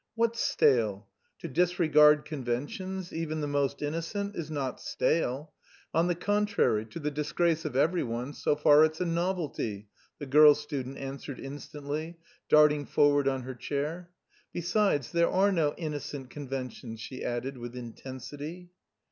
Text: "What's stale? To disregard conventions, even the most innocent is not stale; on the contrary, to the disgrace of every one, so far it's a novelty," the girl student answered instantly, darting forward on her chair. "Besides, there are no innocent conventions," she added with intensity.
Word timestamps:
"What's 0.15 0.39
stale? 0.39 1.05
To 1.41 1.47
disregard 1.47 2.25
conventions, 2.25 3.13
even 3.13 3.39
the 3.41 3.45
most 3.47 3.83
innocent 3.83 4.35
is 4.35 4.49
not 4.49 4.81
stale; 4.81 5.53
on 5.93 6.07
the 6.07 6.15
contrary, 6.15 6.85
to 6.87 6.99
the 6.99 7.11
disgrace 7.11 7.65
of 7.65 7.75
every 7.75 8.01
one, 8.01 8.33
so 8.33 8.55
far 8.55 8.83
it's 8.83 8.99
a 8.99 9.05
novelty," 9.05 9.89
the 10.17 10.25
girl 10.25 10.55
student 10.55 10.97
answered 10.97 11.39
instantly, 11.39 12.17
darting 12.49 12.87
forward 12.87 13.27
on 13.27 13.43
her 13.43 13.53
chair. 13.53 14.09
"Besides, 14.51 15.11
there 15.11 15.29
are 15.29 15.51
no 15.51 15.75
innocent 15.77 16.31
conventions," 16.31 16.99
she 16.99 17.23
added 17.23 17.59
with 17.59 17.75
intensity. 17.75 18.71